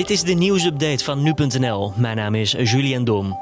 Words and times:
Dit 0.00 0.10
is 0.10 0.22
de 0.22 0.32
nieuwsupdate 0.32 1.04
van 1.04 1.22
nu.nl. 1.22 1.92
Mijn 1.96 2.16
naam 2.16 2.34
is 2.34 2.52
Julian 2.52 3.04
Dom. 3.04 3.38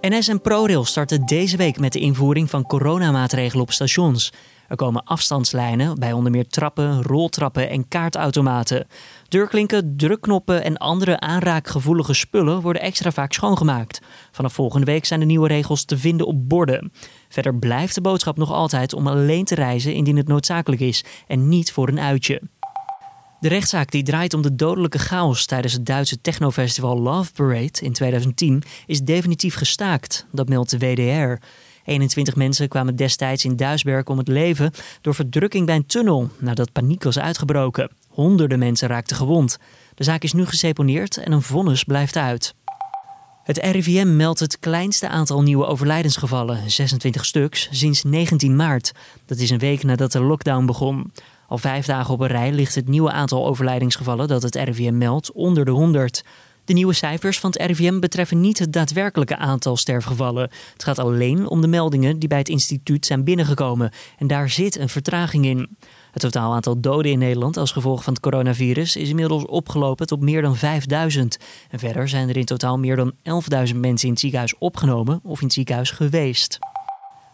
NS 0.00 0.28
en 0.28 0.40
ProRail 0.40 0.84
starten 0.84 1.26
deze 1.26 1.56
week 1.56 1.78
met 1.78 1.92
de 1.92 1.98
invoering 1.98 2.50
van 2.50 2.66
coronamaatregelen 2.66 3.62
op 3.62 3.72
stations. 3.72 4.32
Er 4.68 4.76
komen 4.76 5.04
afstandslijnen 5.04 5.98
bij 5.98 6.12
onder 6.12 6.30
meer 6.30 6.46
trappen, 6.46 7.02
roltrappen 7.02 7.68
en 7.68 7.88
kaartautomaten. 7.88 8.86
Deurklinken, 9.28 9.96
drukknoppen 9.96 10.64
en 10.64 10.76
andere 10.76 11.20
aanraakgevoelige 11.20 12.14
spullen 12.14 12.60
worden 12.60 12.82
extra 12.82 13.10
vaak 13.10 13.32
schoongemaakt. 13.32 14.00
Vanaf 14.32 14.52
volgende 14.52 14.86
week 14.86 15.04
zijn 15.04 15.20
de 15.20 15.26
nieuwe 15.26 15.48
regels 15.48 15.84
te 15.84 15.98
vinden 15.98 16.26
op 16.26 16.48
borden. 16.48 16.92
Verder 17.28 17.54
blijft 17.54 17.94
de 17.94 18.00
boodschap 18.00 18.36
nog 18.36 18.52
altijd 18.52 18.92
om 18.92 19.06
alleen 19.06 19.44
te 19.44 19.54
reizen 19.54 19.94
indien 19.94 20.16
het 20.16 20.28
noodzakelijk 20.28 20.82
is 20.82 21.04
en 21.26 21.48
niet 21.48 21.72
voor 21.72 21.88
een 21.88 22.00
uitje. 22.00 22.42
De 23.44 23.50
rechtszaak 23.50 23.90
die 23.90 24.02
draait 24.02 24.34
om 24.34 24.42
de 24.42 24.54
dodelijke 24.54 24.98
chaos 24.98 25.46
tijdens 25.46 25.72
het 25.72 25.86
Duitse 25.86 26.20
technofestival 26.20 27.00
Love 27.00 27.32
Parade 27.32 27.80
in 27.80 27.92
2010 27.92 28.62
is 28.86 29.00
definitief 29.00 29.54
gestaakt, 29.54 30.26
dat 30.32 30.48
meldt 30.48 30.70
de 30.70 30.78
WDR. 30.78 31.44
21 31.84 32.36
mensen 32.36 32.68
kwamen 32.68 32.96
destijds 32.96 33.44
in 33.44 33.56
Duisberg 33.56 34.06
om 34.06 34.18
het 34.18 34.28
leven 34.28 34.72
door 35.00 35.14
verdrukking 35.14 35.66
bij 35.66 35.76
een 35.76 35.86
tunnel 35.86 36.30
nadat 36.38 36.72
paniek 36.72 37.02
was 37.02 37.18
uitgebroken. 37.18 37.90
Honderden 38.08 38.58
mensen 38.58 38.88
raakten 38.88 39.16
gewond. 39.16 39.58
De 39.94 40.04
zaak 40.04 40.22
is 40.22 40.32
nu 40.32 40.46
geseponeerd 40.46 41.16
en 41.16 41.32
een 41.32 41.42
vonnis 41.42 41.84
blijft 41.84 42.16
uit. 42.16 42.54
Het 43.42 43.58
RIVM 43.58 44.16
meldt 44.16 44.40
het 44.40 44.58
kleinste 44.58 45.08
aantal 45.08 45.42
nieuwe 45.42 45.66
overlijdensgevallen, 45.66 46.70
26 46.70 47.24
stuks, 47.24 47.68
sinds 47.70 48.02
19 48.02 48.56
maart. 48.56 48.92
Dat 49.26 49.38
is 49.38 49.50
een 49.50 49.58
week 49.58 49.82
nadat 49.82 50.12
de 50.12 50.20
lockdown 50.20 50.66
begon. 50.66 51.12
Al 51.48 51.58
vijf 51.58 51.86
dagen 51.86 52.14
op 52.14 52.20
een 52.20 52.26
rij 52.26 52.52
ligt 52.52 52.74
het 52.74 52.88
nieuwe 52.88 53.10
aantal 53.10 53.46
overlijdingsgevallen 53.46 54.28
dat 54.28 54.42
het 54.42 54.54
RIVM 54.54 54.98
meldt 54.98 55.32
onder 55.32 55.64
de 55.64 55.70
100. 55.70 56.24
De 56.64 56.72
nieuwe 56.72 56.92
cijfers 56.92 57.40
van 57.40 57.50
het 57.50 57.62
RIVM 57.62 57.98
betreffen 57.98 58.40
niet 58.40 58.58
het 58.58 58.72
daadwerkelijke 58.72 59.36
aantal 59.36 59.76
sterfgevallen. 59.76 60.50
Het 60.72 60.84
gaat 60.84 60.98
alleen 60.98 61.48
om 61.48 61.60
de 61.60 61.66
meldingen 61.66 62.18
die 62.18 62.28
bij 62.28 62.38
het 62.38 62.48
instituut 62.48 63.06
zijn 63.06 63.24
binnengekomen. 63.24 63.90
En 64.18 64.26
daar 64.26 64.50
zit 64.50 64.78
een 64.78 64.88
vertraging 64.88 65.44
in. 65.44 65.76
Het 66.10 66.22
totaal 66.22 66.54
aantal 66.54 66.80
doden 66.80 67.12
in 67.12 67.18
Nederland 67.18 67.56
als 67.56 67.72
gevolg 67.72 68.04
van 68.04 68.12
het 68.12 68.22
coronavirus 68.22 68.96
is 68.96 69.08
inmiddels 69.08 69.46
opgelopen 69.46 70.06
tot 70.06 70.20
meer 70.20 70.42
dan 70.42 70.56
5000. 70.56 71.38
En 71.70 71.78
verder 71.78 72.08
zijn 72.08 72.28
er 72.28 72.36
in 72.36 72.44
totaal 72.44 72.78
meer 72.78 72.96
dan 72.96 73.12
11.000 73.12 73.76
mensen 73.76 74.06
in 74.06 74.10
het 74.10 74.20
ziekenhuis 74.20 74.58
opgenomen 74.58 75.20
of 75.22 75.38
in 75.38 75.44
het 75.44 75.54
ziekenhuis 75.54 75.90
geweest. 75.90 76.58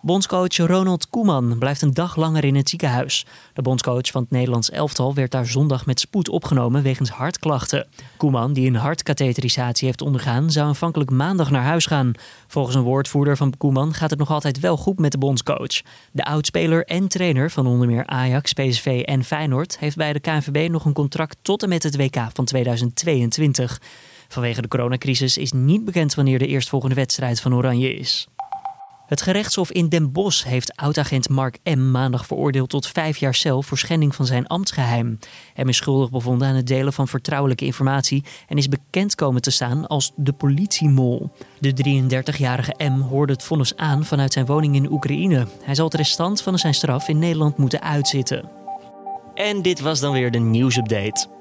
Bondscoach 0.00 0.56
Ronald 0.56 1.08
Koeman 1.08 1.58
blijft 1.58 1.82
een 1.82 1.94
dag 1.94 2.16
langer 2.16 2.44
in 2.44 2.54
het 2.54 2.68
ziekenhuis. 2.68 3.26
De 3.54 3.62
bondscoach 3.62 4.06
van 4.06 4.22
het 4.22 4.30
Nederlands 4.30 4.70
elftal 4.70 5.14
werd 5.14 5.30
daar 5.30 5.46
zondag 5.46 5.86
met 5.86 6.00
spoed 6.00 6.28
opgenomen 6.28 6.82
wegens 6.82 7.10
hartklachten. 7.10 7.86
Koeman, 8.16 8.52
die 8.52 8.66
een 8.66 8.74
hartkatheterisatie 8.74 9.86
heeft 9.86 10.02
ondergaan, 10.02 10.50
zou 10.50 10.66
aanvankelijk 10.66 11.10
maandag 11.10 11.50
naar 11.50 11.62
huis 11.62 11.86
gaan. 11.86 12.12
Volgens 12.46 12.76
een 12.76 12.82
woordvoerder 12.82 13.36
van 13.36 13.56
Koeman 13.56 13.94
gaat 13.94 14.10
het 14.10 14.18
nog 14.18 14.30
altijd 14.30 14.60
wel 14.60 14.76
goed 14.76 14.98
met 14.98 15.12
de 15.12 15.18
bondscoach. 15.18 15.82
De 16.12 16.24
oudspeler 16.24 16.84
en 16.84 17.08
trainer 17.08 17.50
van 17.50 17.66
onder 17.66 17.86
meer 17.86 18.06
Ajax, 18.06 18.52
PSV 18.52 19.02
en 19.04 19.24
Feyenoord 19.24 19.78
heeft 19.78 19.96
bij 19.96 20.12
de 20.12 20.20
KNVB 20.20 20.70
nog 20.70 20.84
een 20.84 20.92
contract 20.92 21.36
tot 21.42 21.62
en 21.62 21.68
met 21.68 21.82
het 21.82 21.96
WK 21.96 22.16
van 22.32 22.44
2022. 22.44 23.80
Vanwege 24.28 24.62
de 24.62 24.68
coronacrisis 24.68 25.38
is 25.38 25.52
niet 25.52 25.84
bekend 25.84 26.14
wanneer 26.14 26.38
de 26.38 26.46
eerstvolgende 26.46 26.94
wedstrijd 26.94 27.40
van 27.40 27.54
Oranje 27.54 27.94
is. 27.94 28.28
Het 29.08 29.22
gerechtshof 29.22 29.70
in 29.70 29.88
Den 29.88 30.12
Bosch 30.12 30.44
heeft 30.44 30.76
oudagent 30.76 31.28
Mark 31.28 31.58
M. 31.64 31.90
maandag 31.90 32.26
veroordeeld 32.26 32.68
tot 32.68 32.86
vijf 32.86 33.16
jaar 33.16 33.34
cel 33.34 33.62
voor 33.62 33.78
schending 33.78 34.14
van 34.14 34.26
zijn 34.26 34.46
ambtsgeheim. 34.46 35.18
M 35.56 35.68
is 35.68 35.76
schuldig 35.76 36.10
bevonden 36.10 36.48
aan 36.48 36.54
het 36.54 36.66
delen 36.66 36.92
van 36.92 37.08
vertrouwelijke 37.08 37.64
informatie 37.64 38.24
en 38.48 38.56
is 38.56 38.68
bekend 38.68 39.14
komen 39.14 39.42
te 39.42 39.50
staan 39.50 39.86
als 39.86 40.12
de 40.16 40.32
politiemol. 40.32 41.30
De 41.58 41.72
33-jarige 42.34 42.74
M 42.78 43.00
hoorde 43.00 43.32
het 43.32 43.42
vonnis 43.42 43.76
aan 43.76 44.04
vanuit 44.04 44.32
zijn 44.32 44.46
woning 44.46 44.74
in 44.74 44.92
Oekraïne. 44.92 45.46
Hij 45.62 45.74
zal 45.74 45.84
het 45.84 45.94
restant 45.94 46.42
van 46.42 46.58
zijn 46.58 46.74
straf 46.74 47.08
in 47.08 47.18
Nederland 47.18 47.56
moeten 47.56 47.82
uitzitten. 47.82 48.50
En 49.34 49.62
dit 49.62 49.80
was 49.80 50.00
dan 50.00 50.12
weer 50.12 50.30
de 50.30 50.38
nieuwsupdate. 50.38 51.37